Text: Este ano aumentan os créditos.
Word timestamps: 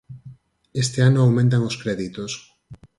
Este 0.83 0.99
ano 1.09 1.19
aumentan 1.21 1.67
os 1.69 1.75
créditos. 1.81 2.31